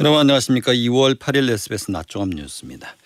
여러분 0.00 0.18
안녕하십니까. 0.18 0.72
2월 0.72 1.16
8일 1.16 1.48
SBS 1.50 1.92
낮종합 1.92 2.30
뉴스입니다. 2.30 2.96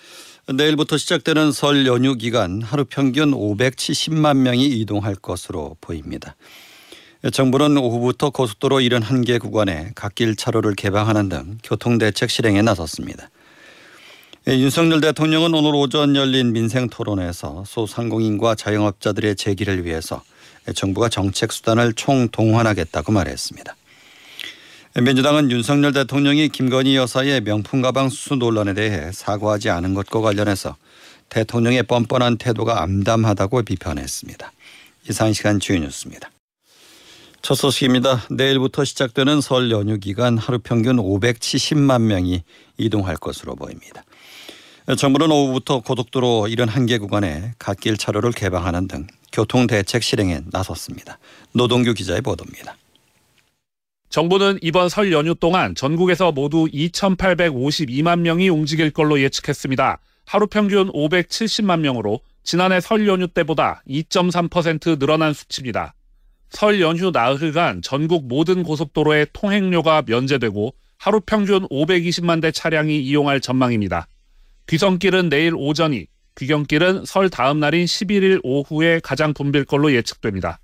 내일부터 0.55 0.97
시작되는 0.97 1.53
설 1.53 1.87
연휴 1.87 2.15
기간 2.15 2.63
하루 2.63 2.87
평균 2.87 3.33
570만 3.33 4.39
명이 4.39 4.65
이동할 4.65 5.15
것으로 5.15 5.77
보입니다. 5.83 6.35
정부는 7.31 7.77
오후부터 7.77 8.31
고속도로 8.31 8.79
71개 8.79 9.39
구간에 9.39 9.93
갓길 9.97 10.37
차로를 10.37 10.75
개방하는 10.77 11.29
등 11.29 11.59
교통대책 11.63 12.31
실행에 12.31 12.63
나섰습니다. 12.63 13.29
윤석열 14.47 15.03
대통령은 15.03 15.53
오늘 15.53 15.75
오전 15.75 16.17
열린 16.17 16.53
민생 16.53 16.89
토론에서 16.89 17.65
소상공인과 17.67 18.55
자영업자들의 18.55 19.37
재기를 19.37 19.85
위해서 19.85 20.23
정부가 20.75 21.11
정책 21.11 21.53
수단을 21.53 21.93
총동원하겠다고 21.93 23.13
말했습니다. 23.13 23.77
민주당은 25.01 25.53
윤석열 25.53 25.93
대통령이 25.93 26.49
김건희 26.49 26.97
여사의 26.97 27.43
명품 27.43 27.83
가방 27.83 28.09
수수 28.09 28.35
논란에 28.35 28.75
대해 28.75 29.13
사과하지 29.13 29.71
않은 29.71 29.95
것과 29.95 30.21
관련해서 30.21 30.77
대통령의 31.29 31.85
뻔뻔한 31.85 32.37
태도가 32.37 32.83
암담하다고 32.83 33.63
비판했습니다. 33.63 34.51
이상 35.09 35.33
시간 35.33 35.61
주요 35.61 35.79
뉴스입니다. 35.79 36.31
첫 37.43 37.55
소식입니다. 37.55 38.25
내일부터 38.31 38.85
시작되는 38.85 39.41
설 39.41 39.71
연휴 39.71 39.99
기간 39.99 40.37
하루 40.37 40.59
평균 40.59 40.97
570만 40.97 42.03
명이 42.03 42.43
이동할 42.79 43.17
것으로 43.17 43.55
보입니다. 43.55 44.03
정부는 44.97 45.31
오후부터 45.31 45.81
고속도로 45.81 46.49
71개 46.49 46.99
구간에 46.99 47.53
갓길 47.61 47.99
차로를 47.99 48.33
개방하는 48.33 48.89
등 48.89 49.07
교통 49.31 49.69
대책 49.69 50.03
실행에 50.03 50.41
나섰습니다. 50.47 51.19
노동규 51.53 51.95
기자의 51.95 52.21
보도입니다. 52.21 52.77
정부는 54.11 54.59
이번 54.63 54.89
설 54.89 55.13
연휴 55.13 55.35
동안 55.35 55.75
전국에서 55.75 56.33
모두 56.33 56.67
2,852만 56.73 58.21
명이 58.21 58.49
움직일 58.49 58.91
걸로 58.91 59.21
예측했습니다. 59.21 59.99
하루 60.25 60.47
평균 60.47 60.91
570만 60.93 61.81
명으로 61.81 62.21
지난해 62.43 62.81
설 62.81 63.07
연휴 63.07 63.29
때보다 63.29 63.83
2.3% 63.89 64.99
늘어난 64.99 65.35
수치입니다. 65.35 65.95
설 66.49 66.81
연휴 66.81 67.11
나흘간 67.11 67.83
전국 67.83 68.27
모든 68.27 68.63
고속도로의 68.63 69.27
통행료가 69.35 70.05
면제되고 70.07 70.75
하루 70.97 71.21
평균 71.21 71.69
520만 71.69 72.41
대 72.41 72.51
차량이 72.51 72.99
이용할 73.01 73.41
전망입니다. 73.41 74.09
귀성길은 74.69 75.29
내일 75.29 75.55
오전이, 75.55 76.07
귀경길은 76.37 77.05
설 77.05 77.29
다음 77.29 77.61
날인 77.61 77.85
11일 77.85 78.41
오후에 78.43 79.01
가장 79.03 79.35
붐빌 79.35 79.67
걸로 79.67 79.93
예측됩니다. 79.93 80.61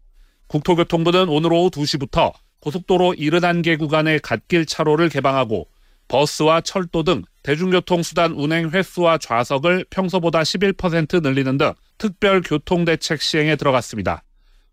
국토교통부는 0.47 1.29
오늘 1.29 1.53
오후 1.53 1.71
2시부터 1.71 2.33
고속도로 2.65 3.17
71개 3.19 3.79
구간의 3.79 4.21
갓길 4.21 4.65
차로를 4.65 5.11
개방하고 5.11 5.69
버스와 6.09 6.63
철도 6.63 7.03
등 7.03 7.23
대중교통수단 7.43 8.33
운행 8.33 8.71
횟수와 8.71 9.19
좌석을 9.19 9.85
평소보다 9.91 10.41
11% 10.41 11.23
늘리는 11.23 11.59
등 11.59 11.75
특별 11.99 12.41
교통대책 12.41 13.21
시행에 13.21 13.57
들어갔습니다. 13.57 14.23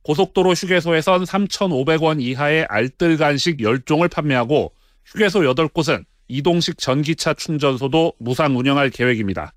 고속도로 0.03 0.53
휴게소에선 0.53 1.25
3,500원 1.25 2.21
이하의 2.21 2.65
알뜰 2.69 3.17
간식 3.17 3.57
10종을 3.57 4.09
판매하고 4.09 4.71
휴게소 5.07 5.41
8곳은 5.41 6.05
이동식 6.29 6.77
전기차 6.77 7.33
충전소도 7.33 8.13
무상 8.19 8.57
운영할 8.57 8.89
계획입니다. 8.89 9.51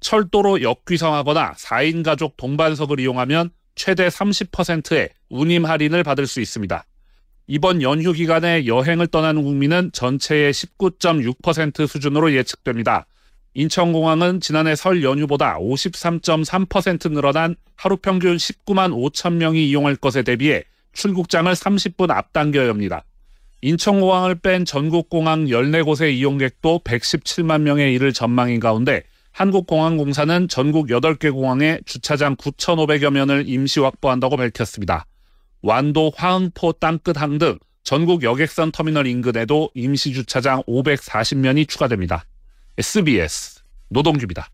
철도로 0.00 0.62
역귀성하거나 0.62 1.52
4인 1.52 2.02
가족 2.02 2.38
동반석을 2.38 2.98
이용하면 2.98 3.50
최대 3.74 4.08
30%의 4.08 5.10
운임 5.28 5.66
할인을 5.66 6.02
받을 6.02 6.26
수 6.26 6.40
있습니다. 6.40 6.86
이번 7.46 7.82
연휴 7.82 8.12
기간에 8.14 8.66
여행을 8.66 9.08
떠나는 9.08 9.42
국민은 9.42 9.90
전체의 9.92 10.52
19.6% 10.54 11.86
수준으로 11.86 12.32
예측됩니다. 12.32 13.06
인천공항은 13.52 14.40
지난해 14.40 14.74
설 14.74 15.02
연휴보다 15.02 15.58
53.3% 15.58 17.12
늘어난 17.12 17.54
하루 17.76 17.98
평균 17.98 18.36
19만 18.36 18.92
5천 18.92 19.34
명이 19.34 19.68
이용할 19.68 19.94
것에 19.96 20.22
대비해 20.22 20.64
출국장을 20.94 21.52
30분 21.52 22.10
앞당겨 22.10 22.66
엽니다. 22.66 23.04
인천공항을 23.60 24.36
뺀 24.36 24.64
전국공항 24.64 25.44
14곳의 25.44 26.14
이용객도 26.14 26.80
117만 26.82 27.60
명에 27.60 27.92
이를 27.92 28.12
전망인 28.14 28.58
가운데 28.58 29.02
한국공항공사는 29.32 30.48
전국 30.48 30.88
8개 30.88 31.32
공항에 31.32 31.78
주차장 31.84 32.36
9,500여 32.36 33.10
면을 33.10 33.44
임시 33.48 33.80
확보한다고 33.80 34.36
밝혔습니다. 34.36 35.06
완도 35.64 36.12
화흥포 36.14 36.72
땅끝항 36.74 37.38
등 37.38 37.58
전국 37.84 38.22
여객선 38.22 38.70
터미널 38.70 39.06
인근에도 39.06 39.70
임시 39.74 40.12
주차장 40.12 40.62
540면이 40.64 41.66
추가됩니다. 41.66 42.26
SBS 42.76 43.62
노동규입니다. 43.88 44.50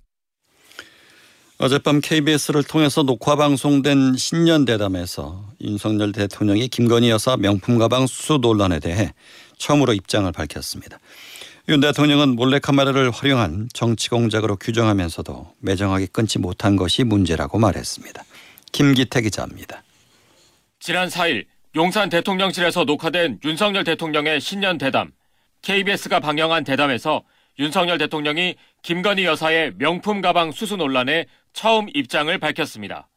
어젯밤 1.59 2.01
KBS를 2.01 2.63
통해서 2.63 3.03
녹화 3.03 3.35
방송된 3.35 4.17
신년 4.17 4.65
대담에서 4.65 5.51
윤석열 5.61 6.13
대통령이 6.13 6.69
김건희 6.69 7.11
여사 7.11 7.37
명품 7.37 7.77
가방 7.77 8.07
수수 8.07 8.39
논란에 8.41 8.79
대해 8.79 9.13
처음으로 9.59 9.93
입장을 9.95 10.31
밝혔습니다. 10.31 11.01
윤 11.69 11.81
대통령은 11.81 12.37
몰래카메라를 12.37 13.11
활용한 13.11 13.69
정치 13.75 14.11
공작으로 14.11 14.55
규정하면서도 14.57 15.55
매정하게 15.59 16.07
끊지 16.07 16.39
못한 16.39 16.77
것이 16.77 17.03
문제라고 17.03 17.59
말했습니다. 17.59 18.23
김기태 18.71 19.23
기자입니다. 19.23 19.83
지난 20.81 21.09
4일 21.09 21.45
용산 21.77 22.09
대통령실에서 22.09 22.85
녹화된 22.85 23.41
윤석열 23.45 23.85
대통령의 23.85 24.41
신년 24.41 24.79
대담, 24.79 25.13
KBS가 25.61 26.21
방영한 26.21 26.65
대담에서 26.65 27.23
윤석열 27.59 27.99
대통령이 27.99 28.57
김건희 28.83 29.27
여사의 29.27 29.75
명품 29.77 30.23
가방 30.23 30.51
수수 30.51 30.77
논란에 30.77 31.27
처음 31.53 31.87
입장을 31.93 32.37
밝혔습니다. 32.39 33.09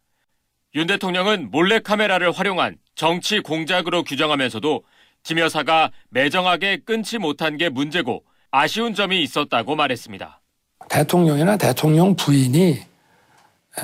윤 0.76 0.88
대통령은 0.88 1.52
몰래카메라를 1.52 2.32
활용한 2.34 2.76
정치 2.96 3.40
공작으로 3.40 4.04
규정하면서도 4.04 4.84
김 5.24 5.40
여사가 5.40 5.92
매정하게 6.10 6.80
끊지 6.84 7.18
못한 7.18 7.56
게 7.56 7.70
문제고 7.70 8.26
아쉬운 8.52 8.94
점이 8.94 9.24
있었다고 9.24 9.78
말했습니다. 9.78 10.42
대통령이나 10.90 11.56
대통령 11.56 12.14
부인이 12.18 12.82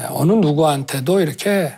어느 0.09 0.33
누구한테도 0.33 1.21
이렇게 1.21 1.71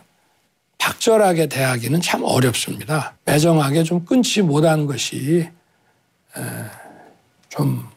박절하게 1.02 1.48
대하기는 1.48 2.00
참 2.02 2.24
어렵습니다. 2.24 3.18
매정하게 3.26 3.82
좀 3.82 4.06
끊지 4.06 4.44
못한 4.44 4.86
것이 4.86 5.50
좀 7.50 7.90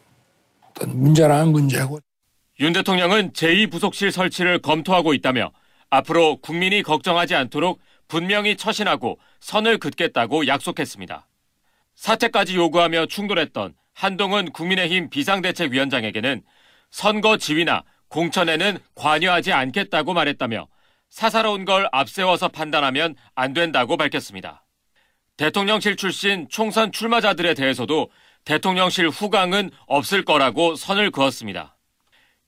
어떤 0.70 0.98
문제라는 0.98 1.52
문제고. 1.52 2.00
윤 2.60 2.72
대통령은 2.72 3.32
제2부속실 3.32 4.10
설치를 4.10 4.60
검토하고 4.60 5.12
있다며 5.12 5.52
앞으로 5.90 6.38
국민이 6.38 6.82
걱정하지 6.82 7.34
않도록 7.34 7.78
분명히 8.08 8.56
처신하고 8.56 9.18
선을 9.40 9.76
긋겠다고 9.76 10.46
약속했습니다. 10.46 11.28
사퇴까지 11.96 12.56
요구하며 12.56 13.06
충돌했던 13.06 13.74
한동훈 13.92 14.50
국민의힘 14.50 15.10
비상대책위원장에게는 15.10 16.42
선거 16.90 17.36
지위나 17.36 17.82
공천에는 18.08 18.78
관여하지 18.94 19.52
않겠다고 19.52 20.14
말했다며 20.14 20.68
사사로운 21.14 21.64
걸 21.64 21.88
앞세워서 21.92 22.48
판단하면 22.48 23.14
안 23.36 23.52
된다고 23.52 23.96
밝혔습니다. 23.96 24.64
대통령실 25.36 25.94
출신 25.94 26.48
총선 26.50 26.90
출마자들에 26.90 27.54
대해서도 27.54 28.10
대통령실 28.44 29.10
후광은 29.10 29.70
없을 29.86 30.24
거라고 30.24 30.74
선을 30.74 31.12
그었습니다. 31.12 31.76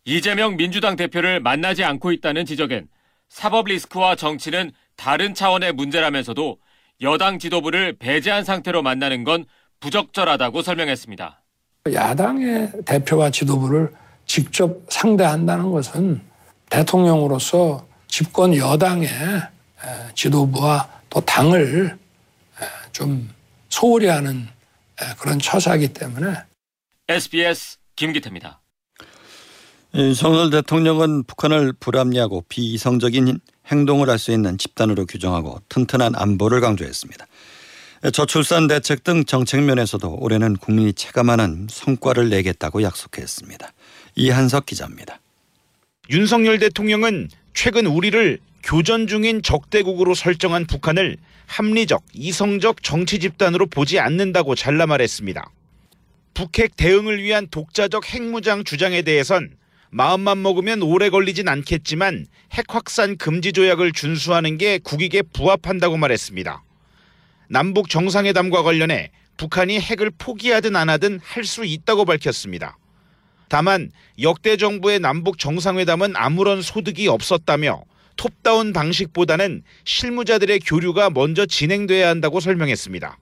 이재명 0.05 0.57
민주당 0.57 0.97
대표를 0.97 1.39
만나지 1.39 1.85
않고 1.85 2.11
있다는 2.11 2.45
지적엔 2.45 2.89
사법 3.29 3.69
리스크와 3.69 4.17
정치는 4.17 4.73
다른 4.97 5.33
차원의 5.33 5.73
문제라면서도 5.75 6.59
여당 7.03 7.39
지도부를 7.39 7.95
배제한 8.01 8.43
상태로 8.43 8.83
만나는 8.83 9.23
건 9.23 9.45
부적절하다고 9.79 10.63
설명했습니다. 10.63 11.41
야당의 11.93 12.73
대표와 12.85 13.31
지도부를 13.31 13.93
직접 14.27 14.81
상대한다는 14.89 15.71
것은 15.71 16.21
대통령으로서 16.69 17.86
집권 18.09 18.57
여당의 18.57 19.09
지도부와 20.15 20.89
또 21.11 21.21
당을 21.21 21.99
좀 22.93 23.29
소홀히 23.69 24.07
하는 24.07 24.49
그런 25.19 25.39
처사이기 25.39 25.89
때문에 25.89 26.35
SBS 27.09 27.77
김기태입니다. 27.95 28.61
윤석열 29.95 30.51
대통령은 30.51 31.25
북한을 31.25 31.73
불합리하고 31.75 32.45
비이성적인 32.49 33.41
행동을 33.69 34.11
할 34.11 34.19
수 34.19 34.33
있는 34.33 34.59
집단으로 34.59 35.07
규정하고 35.07 35.61
튼튼한 35.69 36.15
안보를 36.15 36.61
강조했습니다. 36.61 37.27
저출산 38.13 38.67
대책 38.69 39.05
등 39.05 39.25
정책 39.25 39.63
면에서도 39.63 40.19
올해는 40.21 40.57
국민이 40.57 40.93
체감하는 40.93 41.67
성과를 41.71 42.29
내겠다고 42.29 42.83
약속했습니다. 42.83 43.73
이한석 44.17 44.67
기자입니다. 44.67 45.19
윤석열 46.11 46.59
대통령은 46.59 47.29
최근 47.57 47.87
우리를 47.87 48.39
교전 48.63 49.07
중인 49.07 49.43
적대국으로 49.43 50.13
설정한 50.15 50.67
북한을 50.67 51.17
합리적, 51.47 52.05
이성적 52.13 52.83
정치 52.83 53.19
집단으로 53.19 53.65
보지 53.65 53.99
않는다고 53.99 54.55
잘라 54.55 54.87
말했습니다. 54.87 55.51
북핵 56.35 56.77
대응을 56.77 57.23
위한 57.23 57.49
독자적 57.51 58.13
핵무장 58.13 58.63
주장에 58.63 59.01
대해선 59.01 59.57
마음만 59.89 60.43
먹으면 60.43 60.83
오래 60.83 61.09
걸리진 61.09 61.49
않겠지만 61.49 62.27
핵 62.53 62.67
확산 62.69 63.17
금지 63.17 63.55
조약을 63.55 63.93
준수하는 63.93 64.59
게 64.59 64.77
국익에 64.77 65.23
부합한다고 65.23 65.97
말했습니다. 65.97 66.63
남북 67.49 67.89
정상회담과 67.89 68.65
관련해 68.65 69.13
북한이 69.39 69.81
핵을 69.81 70.11
포기하든 70.19 70.77
안 70.77 70.91
하든 70.91 71.21
할 71.25 71.45
수 71.45 71.65
있다고 71.65 72.05
밝혔습니다. 72.05 72.77
다만 73.49 73.91
역대 74.21 74.57
정부의 74.57 75.01
남북 75.01 75.39
정상회담은 75.39 76.15
아무런 76.17 76.63
소득이 76.63 77.09
없었다며 77.09 77.85
톱다운 78.17 78.73
방식보다는 78.73 79.63
실무자들의 79.85 80.61
교류가 80.61 81.11
먼저 81.11 81.47
진행돼야 81.47 82.09
한다고 82.09 82.41
설명했습니다. 82.41 83.19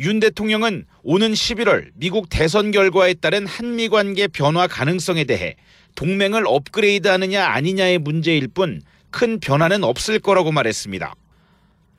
윤 0.00 0.20
대통령은 0.20 0.86
오는 1.02 1.32
11월 1.32 1.90
미국 1.94 2.28
대선 2.28 2.70
결과에 2.70 3.14
따른 3.14 3.46
한미 3.46 3.88
관계 3.88 4.28
변화 4.28 4.66
가능성에 4.66 5.24
대해 5.24 5.56
동맹을 5.96 6.44
업그레이드하느냐 6.46 7.44
아니냐의 7.46 7.98
문제일 7.98 8.48
뿐 8.48 8.80
큰 9.10 9.40
변화는 9.40 9.84
없을 9.84 10.18
거라고 10.18 10.52
말했습니다. 10.52 11.14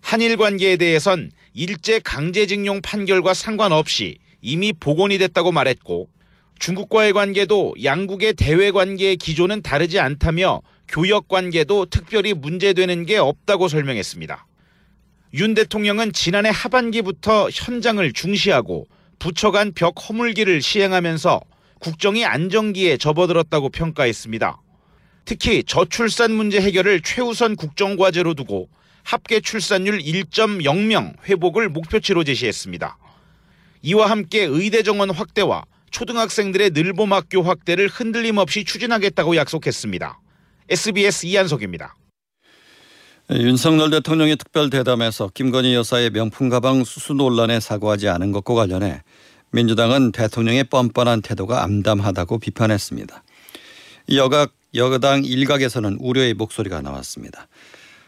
한일 0.02 0.38
관계에 0.38 0.78
대해선 0.78 1.32
일제 1.54 2.00
강제징용 2.00 2.82
판결과 2.82 3.34
상관없이 3.34 4.18
이미 4.42 4.72
복원이 4.72 5.18
됐다고 5.18 5.52
말했고 5.52 6.08
중국과의 6.60 7.14
관계도 7.14 7.76
양국의 7.84 8.34
대외 8.34 8.72
관계의 8.72 9.16
기조는 9.18 9.62
다르지 9.62 10.00
않다며 10.00 10.62
교역 10.88 11.28
관계도 11.28 11.86
특별히 11.86 12.34
문제되는 12.34 13.06
게 13.06 13.18
없다고 13.18 13.68
설명했습니다. 13.70 14.46
윤 15.36 15.54
대통령은 15.54 16.12
지난해 16.12 16.50
하반기부터 16.52 17.50
현장을 17.52 18.12
중시하고 18.14 18.88
부처 19.20 19.52
간 19.52 19.72
벽 19.74 19.96
허물기를 20.10 20.62
시행하면서 20.62 21.42
국정이 21.80 22.26
안정기에 22.26 22.98
접어들었다고 22.98 23.70
평가했습니다. 23.70 24.62
특히 25.26 25.64
저출산 25.64 26.34
문제 26.34 26.60
해결을 26.60 27.02
최우선 27.02 27.56
국정과제로 27.56 28.34
두고 28.34 28.70
합계 29.04 29.40
출산율 29.40 30.00
1.0명 30.00 31.14
회복을 31.28 31.70
목표치로 31.70 32.24
제시했습니다. 32.24 32.98
이와 33.84 34.10
함께 34.10 34.44
의대 34.44 34.84
정원 34.84 35.10
확대와 35.12 35.66
초등학생들의 35.92 36.72
늘봄학교 36.72 37.42
확대를 37.42 37.88
흔들림 37.88 38.38
없이 38.38 38.64
추진하겠다고 38.64 39.36
약속했습니다. 39.36 40.20
SBS 40.70 41.26
이한석입니다. 41.26 41.96
윤석열 43.32 43.92
대통령이 43.92 44.36
특별 44.38 44.70
대담에서 44.70 45.30
김건희 45.34 45.76
여사의 45.76 46.10
명품 46.10 46.50
가방 46.50 46.84
수수 46.84 47.14
논란에 47.14 47.60
사과하지 47.60 48.10
않은 48.10 48.32
것과 48.32 48.56
관련해 48.56 49.04
민주당은 49.52 50.12
대통령의 50.12 50.64
뻔뻔한 50.66 51.22
태도가 51.22 51.64
암담하다고 51.64 52.40
비판했습니다. 52.40 53.24
여각 54.14 54.54
여당 54.76 55.24
일각에서는 55.24 55.98
우려의 56.00 56.34
목소리가 56.34 56.82
나왔습니다. 56.82 57.48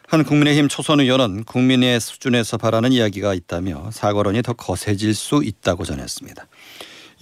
한 0.08 0.24
국민의힘 0.24 0.68
초선 0.68 1.00
의원은 1.00 1.46
국민의 1.46 2.00
수준에서 2.00 2.58
바라는 2.58 2.92
이야기가 2.92 3.34
있다며 3.34 3.90
사과론이 3.92 4.42
더 4.42 4.54
거세질 4.54 5.16
수 5.16 5.42
있다고 5.44 5.86
전했습니다. 5.86 6.48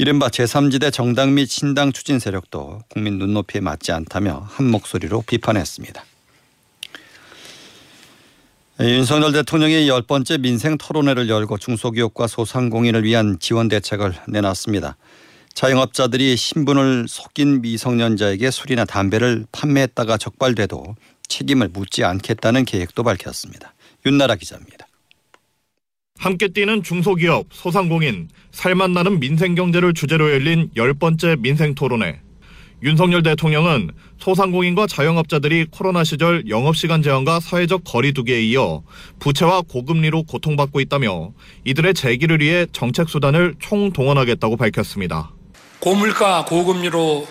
이른바 0.01 0.29
제3지대 0.29 0.93
정당 0.93 1.33
및 1.33 1.49
신당 1.49 1.91
추진 1.91 2.19
세력도 2.19 2.83
국민 2.87 3.17
눈높이에 3.17 3.59
맞지 3.59 3.91
않다며 3.91 4.47
한 4.49 4.71
목소리로 4.71 5.23
비판했습니다. 5.23 6.05
윤석열 8.79 9.33
대통령이 9.33 9.89
열 9.89 10.01
번째 10.03 10.37
민생 10.37 10.77
토론회를 10.77 11.27
열고 11.27 11.57
중소기업과 11.57 12.27
소상공인을 12.27 13.03
위한 13.03 13.39
지원 13.41 13.67
대책을 13.67 14.13
내놨습니다. 14.29 14.95
자영업자들이 15.53 16.37
신분을 16.37 17.07
속인 17.09 17.61
미성년자에게 17.61 18.51
술이나 18.51 18.85
담배를 18.85 19.47
판매했다가 19.51 20.17
적발돼도 20.17 20.95
책임을 21.27 21.71
묻지 21.73 22.05
않겠다는 22.05 22.63
계획도 22.63 23.03
밝혔습니다. 23.03 23.73
윤나라 24.05 24.35
기자입니다. 24.35 24.87
함께 26.19 26.49
뛰는 26.49 26.83
중소기업, 26.83 27.47
소상공인, 27.53 28.27
살맛나는 28.51 29.21
민생경제를 29.21 29.93
주제로 29.93 30.29
열린 30.29 30.69
열 30.75 30.93
번째 30.93 31.37
민생토론회. 31.39 32.19
윤석열 32.83 33.23
대통령은 33.23 33.91
소상공인과 34.19 34.87
자영업자들이 34.87 35.67
코로나 35.71 36.03
시절 36.03 36.49
영업시간 36.49 37.01
제한과 37.01 37.39
사회적 37.39 37.85
거리두기에 37.85 38.41
이어 38.41 38.83
부채와 39.19 39.61
고금리로 39.61 40.23
고통받고 40.23 40.81
있다며 40.81 41.31
이들의 41.63 41.93
재기를 41.93 42.41
위해 42.41 42.65
정책수단을 42.73 43.55
총동원하겠다고 43.59 44.57
밝혔습니다. 44.57 45.31
고물가 45.79 46.43
고금리로 46.43 47.27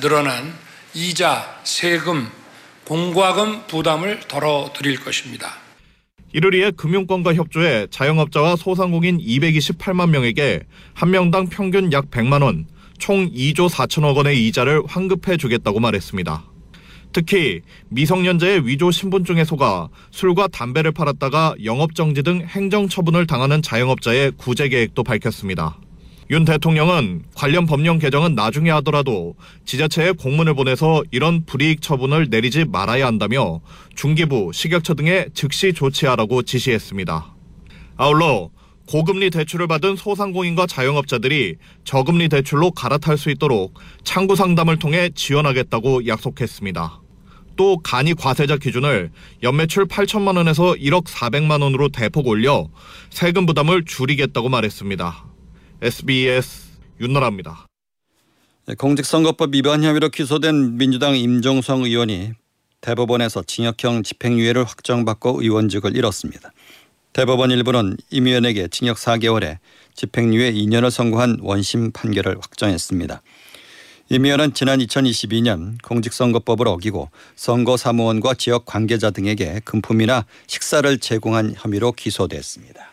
늘어난 0.00 0.54
이자, 0.94 1.60
세금, 1.64 2.28
공과금 2.84 3.66
부담을 3.66 4.20
덜어드릴 4.20 5.04
것입니다. 5.04 5.61
이를 6.32 6.52
위해 6.52 6.70
금융권과 6.70 7.34
협조해 7.34 7.88
자영업자와 7.90 8.56
소상공인 8.56 9.18
228만 9.18 10.10
명에게 10.10 10.60
한 10.94 11.10
명당 11.10 11.48
평균 11.48 11.92
약 11.92 12.10
100만 12.10 12.42
원, 12.42 12.66
총 12.98 13.30
2조 13.30 13.68
4천억 13.68 14.16
원의 14.16 14.46
이자를 14.46 14.82
환급해 14.86 15.36
주겠다고 15.36 15.80
말했습니다. 15.80 16.44
특히 17.12 17.60
미성년자의 17.90 18.66
위조 18.66 18.90
신분증에 18.90 19.44
속아 19.44 19.88
술과 20.10 20.48
담배를 20.48 20.92
팔았다가 20.92 21.56
영업정지 21.62 22.22
등 22.22 22.40
행정처분을 22.46 23.26
당하는 23.26 23.60
자영업자의 23.60 24.32
구제 24.38 24.68
계획도 24.68 25.02
밝혔습니다. 25.02 25.76
윤 26.30 26.44
대통령은 26.44 27.24
관련 27.34 27.66
법령 27.66 27.98
개정은 27.98 28.34
나중에 28.34 28.70
하더라도 28.70 29.34
지자체에 29.66 30.12
공문을 30.12 30.54
보내서 30.54 31.02
이런 31.10 31.44
불이익 31.44 31.82
처분을 31.82 32.28
내리지 32.30 32.64
말아야 32.64 33.06
한다며 33.06 33.60
중기부, 33.96 34.50
식약처 34.54 34.94
등에 34.94 35.26
즉시 35.34 35.72
조치하라고 35.72 36.42
지시했습니다. 36.42 37.34
아울러 37.96 38.50
고금리 38.86 39.30
대출을 39.30 39.66
받은 39.68 39.96
소상공인과 39.96 40.66
자영업자들이 40.66 41.56
저금리 41.84 42.28
대출로 42.28 42.70
갈아탈 42.70 43.16
수 43.18 43.30
있도록 43.30 43.74
창구 44.04 44.36
상담을 44.36 44.78
통해 44.78 45.10
지원하겠다고 45.14 46.06
약속했습니다. 46.06 47.00
또 47.56 47.78
간이 47.78 48.14
과세자 48.14 48.56
기준을 48.56 49.10
연매출 49.42 49.86
8천만 49.86 50.36
원에서 50.36 50.72
1억 50.72 51.04
4백만 51.04 51.62
원으로 51.62 51.90
대폭 51.90 52.26
올려 52.26 52.68
세금 53.10 53.46
부담을 53.46 53.84
줄이겠다고 53.84 54.48
말했습니다. 54.48 55.31
SBS 55.82 56.46
윤나라입니다. 57.00 57.66
네, 58.66 58.76
공직선거법 58.76 59.52
위반 59.52 59.82
혐의로 59.82 60.10
기소된 60.10 60.76
민주당 60.76 61.16
임종성 61.16 61.82
의원이 61.82 62.34
대법원에서 62.80 63.42
징역형 63.42 64.04
집행유예를 64.04 64.62
확정받고 64.62 65.42
의원직을 65.42 65.96
잃었습니다. 65.96 66.52
대법원 67.12 67.50
일부는 67.50 67.96
임 68.10 68.28
의원에게 68.28 68.68
징역 68.68 68.96
4개월에 68.96 69.58
집행유예 69.96 70.52
2년을 70.52 70.90
선고한 70.90 71.38
원심 71.42 71.90
판결을 71.90 72.36
확정했습니다. 72.36 73.20
임 74.10 74.24
의원은 74.24 74.54
지난 74.54 74.78
2022년 74.78 75.82
공직선거법을 75.82 76.68
어기고 76.68 77.10
선거사무원과 77.34 78.34
지역 78.34 78.66
관계자 78.66 79.10
등에게 79.10 79.60
금품이나 79.64 80.26
식사를 80.46 80.96
제공한 81.00 81.54
혐의로 81.56 81.90
기소됐습니다. 81.90 82.91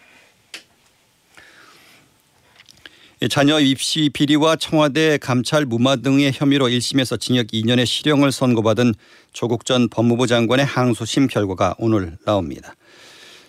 자녀 3.28 3.60
입시 3.60 4.10
비리와 4.14 4.56
청와대 4.56 5.18
감찰 5.18 5.66
무마 5.66 5.98
등의 5.98 6.32
혐의로 6.34 6.70
1심에서 6.70 7.20
징역 7.20 7.48
2년의 7.48 7.86
실형을 7.86 8.32
선고받은 8.32 8.94
조국 9.34 9.66
전 9.66 9.90
법무부 9.90 10.26
장관의 10.26 10.66
항소심 10.66 11.28
결과가 11.28 11.76
오늘 11.80 12.18
나옵니다. 12.26 12.76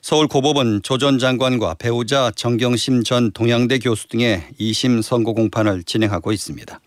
서울고법은 0.03 0.81
조 0.83 0.99
전 0.99 1.21
장관과 1.21 1.75
배우자 1.75 2.33
정경심 2.35 3.05
전 3.05 3.31
동양대 3.31 3.79
교수 3.79 4.09
등의 4.09 4.43
2심 4.59 5.03
선고 5.03 5.35
공판을 5.35 5.85
진행하고 5.85 6.33
있습니다. 6.33 6.81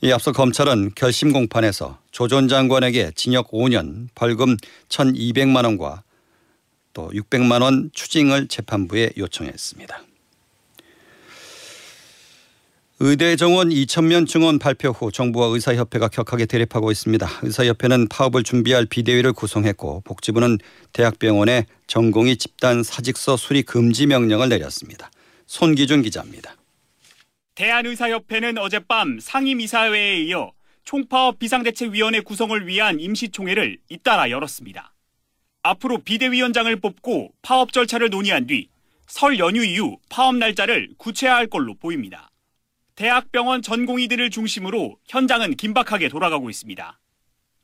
이 0.00 0.10
앞서 0.10 0.32
검찰은 0.32 0.92
결심 0.96 1.32
공판에서 1.32 1.98
조 2.10 2.26
전 2.26 2.48
장관에게 2.48 3.12
징역 3.14 3.52
5년, 3.52 4.08
벌금 4.16 4.56
1,200만 4.88 5.64
원과 5.64 6.02
또 6.94 7.10
600만 7.10 7.62
원 7.62 7.90
추징을 7.92 8.48
재판부에 8.48 9.10
요청했습니다. 9.16 10.02
의대 13.04 13.34
정원 13.34 13.70
2천면 13.70 14.28
증원 14.28 14.60
발표 14.60 14.90
후 14.90 15.10
정부와 15.10 15.48
의사협회가 15.48 16.06
격하게 16.06 16.46
대립하고 16.46 16.92
있습니다. 16.92 17.28
의사협회는 17.42 18.06
파업을 18.06 18.44
준비할 18.44 18.86
비대위를 18.86 19.32
구성했고 19.32 20.02
복지부는 20.02 20.58
대학병원에 20.92 21.66
전공의 21.88 22.36
집단 22.36 22.84
사직서 22.84 23.36
수리 23.36 23.64
금지 23.64 24.06
명령을 24.06 24.48
내렸습니다. 24.48 25.10
손기준 25.46 26.02
기자입니다. 26.02 26.54
대한의사협회는 27.56 28.58
어젯밤 28.58 29.18
상임이사회에 29.20 30.22
이어 30.22 30.52
총파업 30.84 31.40
비상대책위원회 31.40 32.20
구성을 32.20 32.68
위한 32.68 33.00
임시총회를 33.00 33.78
잇따라 33.88 34.30
열었습니다. 34.30 34.94
앞으로 35.64 35.98
비대위원장을 35.98 36.76
뽑고 36.76 37.32
파업 37.42 37.72
절차를 37.72 38.10
논의한 38.10 38.46
뒤 38.46 38.72
설 39.12 39.38
연휴 39.38 39.62
이후 39.62 39.98
파업 40.08 40.36
날짜를 40.36 40.88
구체화할 40.96 41.46
걸로 41.46 41.74
보입니다. 41.74 42.30
대학병원 42.94 43.62
전공의들을 43.62 44.30
중심으로 44.30 44.98
현장은 45.08 45.56
긴박하게 45.56 46.08
돌아가고 46.08 46.50
있습니다. 46.50 46.98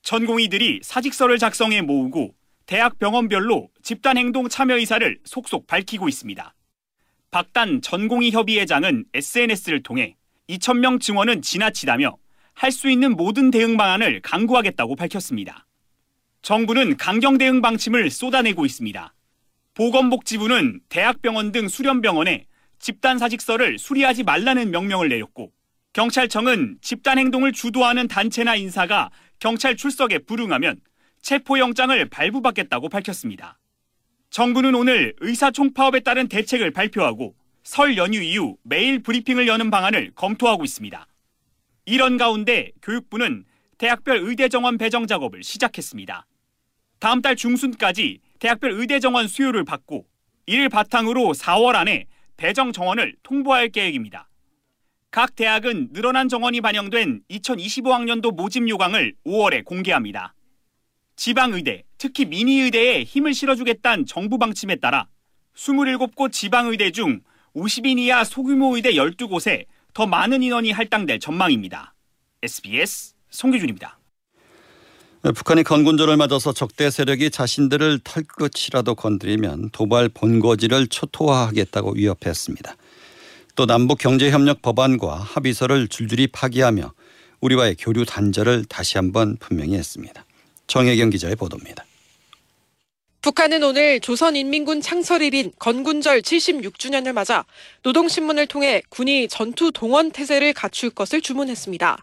전공의들이 0.02 0.80
사직서를 0.82 1.38
작성해 1.38 1.82
모으고 1.82 2.35
대학 2.66 2.99
병원별로 2.99 3.68
집단행동 3.82 4.49
참여 4.49 4.76
의사를 4.78 5.18
속속 5.25 5.66
밝히고 5.66 6.08
있습니다. 6.08 6.54
박단 7.30 7.82
전공의 7.82 8.30
협의회장은 8.30 9.04
SNS를 9.12 9.82
통해 9.82 10.16
2,000명 10.49 11.00
증원은 11.00 11.42
지나치다며 11.42 12.16
할 12.54 12.73
수 12.73 12.90
있는 12.90 13.16
모든 13.16 13.52
대응 13.52 13.76
방안을 13.76 14.20
강구하겠다고 14.20 14.97
밝혔습니다. 14.97 15.66
정부는 16.42 16.97
강경 16.97 17.38
대응 17.38 17.61
방침을 17.61 18.11
쏟아내고 18.11 18.66
있습니다. 18.66 19.14
보건복지부는 19.75 20.80
대학병원 20.88 21.52
등 21.52 21.68
수련병원에 21.68 22.47
집단 22.78 23.18
사직서를 23.18 23.78
수리하지 23.78 24.23
말라는 24.25 24.70
명령을 24.70 25.08
내렸고 25.08 25.52
경찰청은 25.92 26.78
집단 26.80 27.18
행동을 27.18 27.52
주도하는 27.52 28.08
단체나 28.08 28.56
인사가 28.56 29.11
경찰 29.38 29.76
출석에 29.76 30.18
불응하면 30.20 30.80
체포영장을 31.23 32.08
발부받겠다고 32.08 32.88
밝혔습니다. 32.88 33.58
정부는 34.30 34.75
오늘 34.75 35.14
의사총파업에 35.20 36.00
따른 36.00 36.28
대책을 36.28 36.70
발표하고 36.70 37.35
설 37.62 37.97
연휴 37.97 38.23
이후 38.23 38.56
매일 38.62 39.02
브리핑을 39.02 39.49
여는 39.49 39.70
방안을 39.70 40.12
검토하고 40.14 40.64
있습니다. 40.64 41.06
이런 41.87 42.16
가운데 42.16 42.70
교육부는 42.82 43.44
대학별 43.78 44.18
의대 44.18 44.49
정원 44.49 44.78
배정 44.78 45.06
작업을 45.06 45.42
시작했습니다. 45.42 46.26
다음 46.99 47.23
달 47.23 47.37
중순까지 47.37 48.20
대학별 48.38 48.73
의대 48.73 49.00
정원 49.00 49.28
수요를 49.28 49.64
받고 49.64 50.06
이를 50.47 50.68
바탕으로 50.68 51.32
4월 51.32 51.75
안에 51.75 52.06
배정 52.38 52.73
정원을 52.73 53.16
통보할 53.25 53.68
계획입니다. 53.68 54.28
각 55.11 55.35
대학은 55.35 55.92
늘어난 55.92 56.28
정원이 56.28 56.61
반영된 56.61 57.23
2025학년도 57.28 58.33
모집 58.33 58.68
요강을 58.68 59.14
5월에 59.26 59.64
공개합니다. 59.64 60.35
지방의대, 61.16 61.83
특히 61.99 62.25
미니의대에 62.26 63.02
힘을 63.02 63.35
실어주겠다는 63.35 64.07
정부 64.07 64.38
방침에 64.38 64.76
따라 64.76 65.09
27곳 65.57 66.30
지방의대 66.30 66.92
중 66.92 67.21
50인 67.57 67.99
이하 67.99 68.23
소규모 68.23 68.76
의대 68.76 68.92
12곳에 68.92 69.66
더 69.92 70.07
많은 70.07 70.40
인원이 70.40 70.71
할당될 70.71 71.18
전망입니다. 71.18 71.92
SBS 72.42 73.14
송기준입니다. 73.30 73.98
북한이 75.35 75.62
건군절을 75.62 76.16
맞아서 76.16 76.52
적대 76.52 76.90
세력이 76.90 77.30
자신들을 77.30 78.00
털끝이라도 78.02 78.94
건드리면 78.94 79.70
도발 79.70 80.08
본거지를 80.08 80.87
초토화하겠다고 80.87 81.92
위협했습니다. 81.92 82.76
또 83.54 83.66
남북 83.66 83.99
경제협력 83.99 84.62
법안과 84.62 85.16
합의서를 85.16 85.88
줄줄이 85.88 86.28
파기하며 86.28 86.92
우리와의 87.40 87.76
교류 87.78 88.06
단절을 88.06 88.64
다시 88.66 88.97
한번 88.97 89.37
분명히 89.38 89.75
했습니다. 89.75 90.25
정혜경 90.66 91.11
기자의 91.11 91.37
보도입니다. 91.37 91.85
북한은 93.20 93.62
오늘 93.62 94.00
조선인민군 94.00 94.80
창설일인 94.80 95.52
건군절 95.58 96.23
76주년을 96.23 97.12
맞아 97.12 97.44
노동신문을 97.82 98.47
통해 98.47 98.80
군이 98.88 99.28
전투 99.28 99.73
동원 99.73 100.12
태세를 100.12 100.54
갖출 100.54 100.88
것을 100.90 101.20
주문했습니다. 101.20 101.99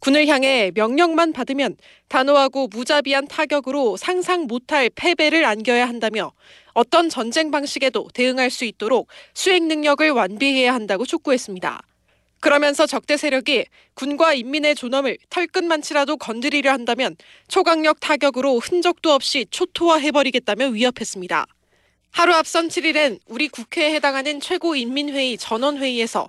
군을 0.00 0.26
향해 0.28 0.70
명령만 0.74 1.32
받으면 1.32 1.76
단호하고 2.08 2.68
무자비한 2.68 3.26
타격으로 3.26 3.96
상상 3.96 4.46
못할 4.46 4.90
패배를 4.94 5.44
안겨야 5.44 5.88
한다며 5.88 6.32
어떤 6.72 7.08
전쟁 7.08 7.50
방식에도 7.50 8.08
대응할 8.14 8.50
수 8.50 8.64
있도록 8.64 9.08
수행 9.34 9.68
능력을 9.68 10.08
완비해야 10.10 10.72
한다고 10.72 11.04
촉구했습니다. 11.04 11.82
그러면서 12.40 12.86
적대 12.86 13.16
세력이 13.16 13.66
군과 13.94 14.34
인민의 14.34 14.76
존엄을 14.76 15.18
털끝만치라도 15.28 16.16
건드리려 16.18 16.70
한다면 16.70 17.16
초강력 17.48 17.98
타격으로 17.98 18.60
흔적도 18.60 19.12
없이 19.12 19.46
초토화해버리겠다며 19.50 20.68
위협했습니다. 20.68 21.46
하루 22.12 22.32
앞선 22.34 22.68
7일엔 22.68 23.18
우리 23.26 23.48
국회에 23.48 23.92
해당하는 23.92 24.40
최고인민회의 24.40 25.36
전원회의에서 25.36 26.28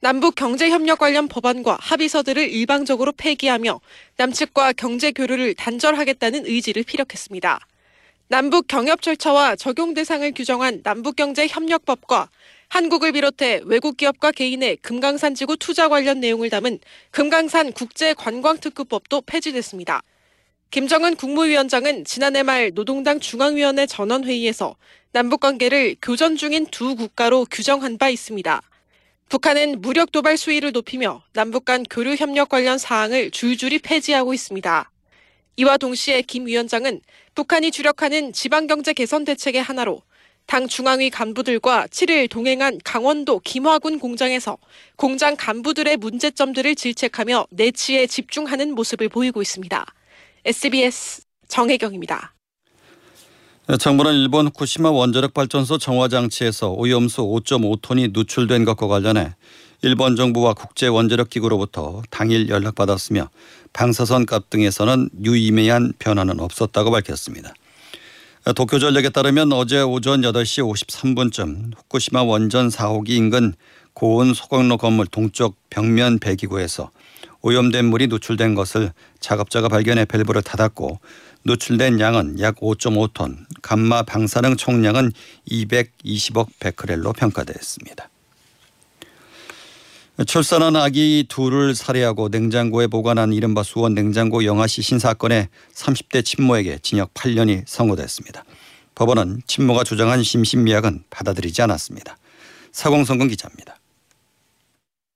남북 0.00 0.36
경제협력 0.36 1.00
관련 1.00 1.26
법안과 1.26 1.78
합의서들을 1.80 2.50
일방적으로 2.50 3.10
폐기하며 3.10 3.80
남측과 4.16 4.74
경제 4.74 5.10
교류를 5.10 5.54
단절하겠다는 5.54 6.46
의지를 6.46 6.84
피력했습니다. 6.84 7.58
남북 8.28 8.68
경협 8.68 9.02
절차와 9.02 9.56
적용 9.56 9.94
대상을 9.94 10.30
규정한 10.34 10.82
남북경제협력법과 10.84 12.28
한국을 12.68 13.10
비롯해 13.10 13.62
외국 13.64 13.96
기업과 13.96 14.30
개인의 14.30 14.76
금강산 14.82 15.34
지구 15.34 15.56
투자 15.56 15.88
관련 15.88 16.20
내용을 16.20 16.48
담은 16.48 16.78
금강산 17.10 17.72
국제관광특구법도 17.72 19.22
폐지됐습니다. 19.22 20.02
김정은 20.70 21.16
국무위원장은 21.16 22.04
지난해 22.04 22.44
말 22.44 22.70
노동당 22.72 23.18
중앙위원회 23.18 23.86
전원회의에서 23.86 24.76
남북관계를 25.10 25.96
교전 26.00 26.36
중인 26.36 26.66
두 26.66 26.94
국가로 26.94 27.46
규정한 27.50 27.98
바 27.98 28.10
있습니다. 28.10 28.62
북한은 29.28 29.82
무력 29.82 30.10
도발 30.10 30.38
수위를 30.38 30.72
높이며 30.72 31.22
남북 31.34 31.66
간 31.66 31.82
교류 31.82 32.14
협력 32.14 32.48
관련 32.48 32.78
사항을 32.78 33.30
줄줄이 33.30 33.78
폐지하고 33.78 34.32
있습니다. 34.32 34.90
이와 35.56 35.76
동시에 35.76 36.22
김 36.22 36.46
위원장은 36.46 37.02
북한이 37.34 37.70
주력하는 37.70 38.32
지방경제 38.32 38.94
개선 38.94 39.24
대책의 39.24 39.62
하나로 39.62 40.02
당 40.46 40.66
중앙위 40.66 41.10
간부들과 41.10 41.88
7일 41.88 42.30
동행한 42.30 42.78
강원도 42.82 43.38
김화군 43.40 43.98
공장에서 43.98 44.56
공장 44.96 45.36
간부들의 45.36 45.98
문제점들을 45.98 46.74
질책하며 46.74 47.48
내치에 47.50 48.06
집중하는 48.06 48.74
모습을 48.74 49.10
보이고 49.10 49.42
있습니다. 49.42 49.84
SBS 50.46 51.22
정혜경입니다. 51.48 52.37
정부는 53.76 54.14
일본 54.14 54.46
후쿠시마 54.46 54.90
원자력 54.90 55.34
발전소 55.34 55.76
정화 55.76 56.08
장치에서 56.08 56.70
오염수 56.70 57.20
5.5톤이 57.20 58.14
누출된 58.14 58.64
것과 58.64 58.86
관련해 58.86 59.34
일본 59.82 60.16
정부와 60.16 60.54
국제 60.54 60.86
원자력 60.86 61.28
기구로부터 61.28 62.00
당일 62.08 62.48
연락받았으며 62.48 63.28
방사선 63.74 64.24
값 64.24 64.48
등에서는 64.48 65.10
유의미한 65.22 65.92
변화는 65.98 66.40
없었다고 66.40 66.90
밝혔습니다. 66.90 67.52
도쿄전력에 68.56 69.10
따르면 69.10 69.52
어제 69.52 69.82
오전 69.82 70.22
8시 70.22 70.66
53분쯤 70.66 71.76
후쿠시마 71.76 72.22
원전 72.22 72.70
4호기 72.70 73.10
인근 73.10 73.52
고온 73.92 74.32
소각로 74.32 74.78
건물 74.78 75.06
동쪽 75.06 75.56
벽면 75.68 76.20
배기구에서 76.20 76.90
오염된 77.42 77.84
물이 77.84 78.06
누출된 78.08 78.54
것을 78.54 78.92
작업자가 79.20 79.68
발견해 79.68 80.06
밸브를 80.06 80.42
닫았고 80.42 80.98
누출된 81.44 82.00
양은 82.00 82.40
약 82.40 82.56
5.5톤, 82.56 83.46
감마 83.62 84.02
방사능 84.02 84.56
총량은 84.56 85.12
220억 85.50 86.48
베크렐로 86.60 87.12
평가됐습니다. 87.12 88.10
출산한 90.26 90.74
아기 90.74 91.26
둘을 91.28 91.76
살해하고 91.76 92.28
냉장고에 92.28 92.88
보관한 92.88 93.32
이른바 93.32 93.62
수원 93.62 93.94
냉장고 93.94 94.44
영아시 94.44 94.82
신 94.82 94.98
사건의 94.98 95.48
30대 95.72 96.24
친모에게 96.24 96.80
징역 96.82 97.14
8년이 97.14 97.62
선고됐습니다. 97.66 98.44
법원은 98.96 99.42
친모가 99.46 99.84
주장한 99.84 100.24
심신미약은 100.24 101.04
받아들이지 101.08 101.62
않았습니다. 101.62 102.18
사공성근 102.72 103.28
기자입니다. 103.28 103.78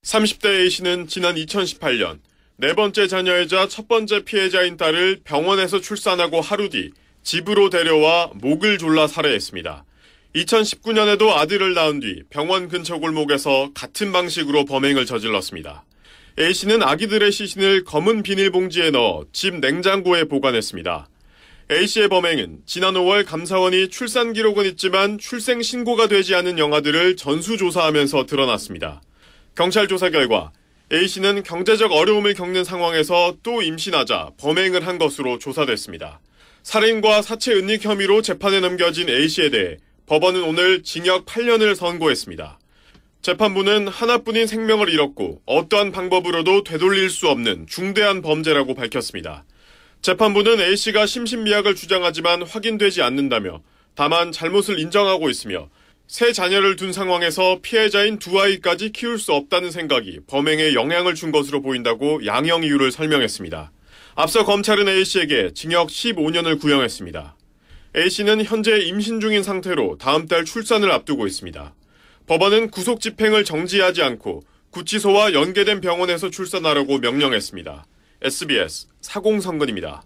30대 0.05 0.61
A씨는 0.61 1.07
지난 1.07 1.35
2018년 1.35 2.19
네 2.55 2.75
번째 2.75 3.07
자녀이자 3.07 3.67
첫 3.67 3.87
번째 3.87 4.23
피해자인 4.25 4.77
딸을 4.77 5.21
병원에서 5.23 5.81
출산하고 5.81 6.39
하루 6.39 6.69
뒤 6.69 6.91
집으로 7.23 7.71
데려와 7.71 8.29
목을 8.35 8.77
졸라 8.77 9.07
살해했습니다. 9.07 9.83
2019년에도 10.35 11.29
아들을 11.29 11.73
낳은 11.73 11.99
뒤 12.01 12.21
병원 12.29 12.67
근처 12.69 12.99
골목에서 12.99 13.71
같은 13.73 14.11
방식으로 14.11 14.65
범행을 14.65 15.07
저질렀습니다. 15.07 15.83
A씨는 16.39 16.83
아기들의 16.83 17.31
시신을 17.31 17.85
검은 17.85 18.21
비닐봉지에 18.21 18.91
넣어 18.91 19.25
집 19.33 19.55
냉장고에 19.55 20.25
보관했습니다. 20.25 21.09
A씨의 21.71 22.07
범행은 22.07 22.59
지난 22.67 22.93
5월 22.93 23.25
감사원이 23.25 23.89
출산 23.89 24.31
기록은 24.31 24.65
있지만 24.65 25.17
출생 25.17 25.63
신고가 25.63 26.07
되지 26.07 26.35
않은 26.35 26.59
영아들을 26.59 27.15
전수조사하면서 27.15 28.27
드러났습니다. 28.27 29.01
경찰 29.55 29.87
조사 29.87 30.11
결과 30.11 30.51
A씨는 30.93 31.41
경제적 31.41 31.91
어려움을 31.91 32.35
겪는 32.35 32.63
상황에서 32.63 33.35
또 33.41 33.63
임신하자 33.63 34.33
범행을 34.37 34.85
한 34.85 34.99
것으로 34.99 35.39
조사됐습니다. 35.39 36.19
살인과 36.61 37.23
사체 37.23 37.51
은닉 37.53 37.83
혐의로 37.83 38.21
재판에 38.21 38.59
넘겨진 38.59 39.09
A씨에 39.09 39.49
대해 39.49 39.77
법원은 40.05 40.43
오늘 40.43 40.83
징역 40.83 41.25
8년을 41.25 41.73
선고했습니다. 41.73 42.59
재판부는 43.23 43.87
하나뿐인 43.87 44.45
생명을 44.45 44.89
잃었고 44.89 45.41
어떠한 45.47 45.91
방법으로도 45.93 46.63
되돌릴 46.63 47.09
수 47.09 47.27
없는 47.27 47.65
중대한 47.67 48.21
범죄라고 48.21 48.75
밝혔습니다. 48.75 49.45
재판부는 50.03 50.59
A씨가 50.59 51.07
심신미약을 51.07 51.73
주장하지만 51.73 52.43
확인되지 52.43 53.01
않는다며 53.01 53.63
다만 53.95 54.31
잘못을 54.31 54.77
인정하고 54.77 55.31
있으며 55.31 55.69
세 56.07 56.33
자녀를 56.33 56.75
둔 56.75 56.93
상황에서 56.93 57.59
피해자인 57.61 58.19
두 58.19 58.39
아이까지 58.39 58.91
키울 58.91 59.17
수 59.17 59.33
없다는 59.33 59.71
생각이 59.71 60.19
범행에 60.27 60.73
영향을 60.73 61.15
준 61.15 61.31
것으로 61.31 61.61
보인다고 61.61 62.25
양형 62.25 62.63
이유를 62.63 62.91
설명했습니다. 62.91 63.71
앞서 64.15 64.45
검찰은 64.45 64.87
A씨에게 64.87 65.53
징역 65.55 65.87
15년을 65.87 66.59
구형했습니다. 66.59 67.35
A씨는 67.95 68.43
현재 68.43 68.79
임신 68.79 69.19
중인 69.19 69.43
상태로 69.43 69.97
다음 69.97 70.27
달 70.27 70.45
출산을 70.45 70.91
앞두고 70.91 71.25
있습니다. 71.25 71.73
법원은 72.27 72.69
구속 72.69 73.01
집행을 73.01 73.43
정지하지 73.43 74.03
않고 74.03 74.43
구치소와 74.71 75.33
연계된 75.33 75.81
병원에서 75.81 76.29
출산하라고 76.29 76.99
명령했습니다. 76.99 77.85
SBS 78.21 78.87
사공성근입니다. 79.01 80.03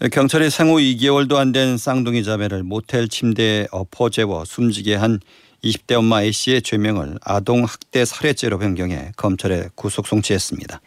경찰이 0.00 0.50
생후 0.50 0.78
2개월도 0.78 1.36
안 1.36 1.52
된 1.52 1.78
쌍둥이 1.78 2.24
자매를 2.24 2.62
모텔 2.64 3.08
침대에 3.08 3.68
엎어 3.70 4.10
재워 4.10 4.44
숨지게 4.44 4.96
한 4.96 5.20
20대 5.62 5.92
엄마 5.94 6.20
A씨의 6.22 6.62
죄명을 6.62 7.18
아동 7.22 7.64
학대 7.64 8.04
살해죄로 8.04 8.58
변경해 8.58 9.12
검찰에 9.16 9.68
구속 9.76 10.06
송치했습니다. 10.06 10.80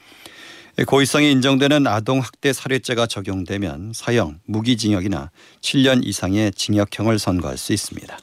고의성이 0.86 1.32
인정되는 1.32 1.88
아동 1.88 2.20
학대 2.20 2.54
살해죄가 2.54 3.08
적용되면 3.08 3.94
사형, 3.96 4.40
무기징역이나 4.46 5.32
7년 5.62 6.06
이상의 6.06 6.52
징역형을 6.52 7.18
선고할 7.18 7.58
수 7.58 7.74
있습니다. 7.74 8.16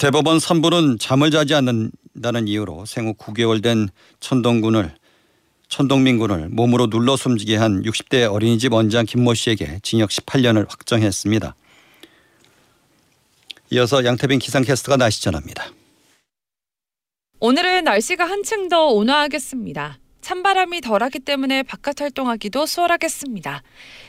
대법원 0.00 0.38
3부는 0.38 0.98
잠을 0.98 1.30
자지 1.30 1.54
않는다는 1.54 2.48
이유로 2.48 2.86
생후 2.86 3.14
9개월 3.14 3.62
된 3.62 3.90
천동군을 4.18 4.94
천동민 5.72 6.18
군을 6.18 6.50
몸으로 6.50 6.90
눌러 6.90 7.16
숨지게 7.16 7.56
한 7.56 7.80
60대 7.80 8.30
어린이집 8.30 8.74
원장 8.74 9.06
김모 9.06 9.32
씨에게 9.32 9.78
징역 9.82 10.10
18년을 10.10 10.68
확정했습니다. 10.68 11.54
이어서 13.70 14.04
양태빈 14.04 14.38
기상캐스터가 14.38 14.98
날씨 14.98 15.22
전합니다. 15.22 15.64
오늘은 17.40 17.84
날씨가 17.84 18.22
한층 18.26 18.68
더 18.68 18.88
온화하겠습니다. 18.88 19.98
찬바람이 20.20 20.82
덜하기 20.82 21.20
때문에 21.20 21.62
바깥 21.62 22.02
활동하기도 22.02 22.66
수월하겠습니다. 22.66 23.62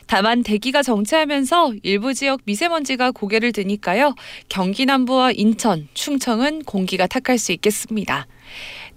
다만 0.06 0.44
대기가 0.44 0.84
정체하면서 0.84 1.76
일부 1.82 2.14
지역 2.14 2.42
미세먼지가 2.44 3.12
고개를 3.12 3.54
드니까요. 3.54 4.16
경기 4.50 4.86
남부와 4.86 5.32
인천, 5.32 5.88
충청은 5.94 6.64
공기가 6.64 7.08
탁할 7.08 7.38
수 7.38 7.54
있겠습니다. 7.54 8.28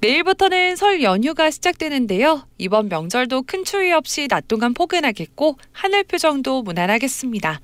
내일부터는 0.00 0.76
설 0.76 1.02
연휴가 1.02 1.50
시작되는데요. 1.50 2.46
이번 2.58 2.88
명절도 2.88 3.42
큰 3.42 3.64
추위 3.64 3.92
없이 3.92 4.28
낮 4.28 4.46
동안 4.46 4.74
포근하겠고 4.74 5.56
하늘 5.72 6.04
표정도 6.04 6.62
무난하겠습니다. 6.62 7.60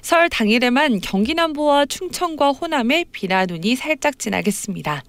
설 0.00 0.28
당일에만 0.28 1.00
경기 1.00 1.34
남부와 1.34 1.86
충청과 1.86 2.52
호남에 2.52 3.04
비나 3.10 3.46
눈이 3.46 3.74
살짝 3.74 4.18
지나겠습니다. 4.18 5.02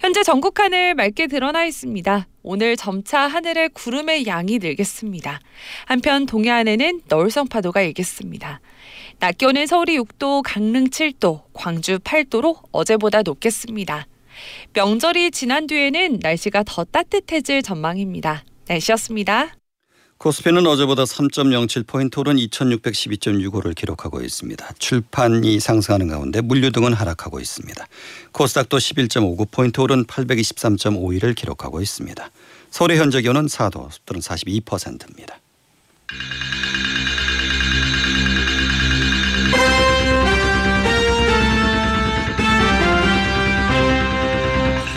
현재 0.00 0.22
전국 0.24 0.58
하늘 0.58 0.94
맑게 0.94 1.28
드러나 1.28 1.64
있습니다. 1.64 2.26
오늘 2.42 2.76
점차 2.76 3.20
하늘에 3.20 3.68
구름의 3.68 4.26
양이 4.26 4.58
늘겠습니다. 4.58 5.40
한편 5.86 6.26
동해안에는 6.26 7.02
너울성 7.08 7.46
파도가 7.48 7.82
일겠습니다. 7.82 8.60
낮 9.20 9.38
기온은 9.38 9.66
서울이 9.66 9.98
6도, 9.98 10.42
강릉 10.44 10.86
7도, 10.86 11.42
광주 11.52 11.98
8도로 11.98 12.58
어제보다 12.72 13.22
높겠습니다. 13.22 14.06
명절이 14.72 15.30
지난 15.30 15.66
뒤에는 15.66 16.20
날씨가 16.22 16.64
더 16.66 16.84
따뜻해질 16.84 17.62
전망입니다. 17.62 18.44
날씨였습니다. 18.68 19.54
코스피는 20.18 20.66
어제보다 20.66 21.04
3.07포인트 21.04 22.18
오른 22.18 22.36
2612.65를 22.36 23.72
기록하고 23.74 24.20
있습니다. 24.20 24.68
출판이 24.80 25.60
상승하는 25.60 26.08
가운데 26.08 26.40
물류 26.40 26.72
등은 26.72 26.92
하락하고 26.92 27.38
있습니다. 27.38 27.86
코스닥도 28.32 28.78
11.59포인트 28.78 29.80
오른 29.80 30.04
823.51을 30.06 31.36
기록하고 31.36 31.80
있습니다. 31.80 32.30
서울의 32.70 32.98
현재 32.98 33.22
기온은 33.22 33.46
4도, 33.46 33.92
습도는 33.92 34.20
42%입니다. 34.20 35.38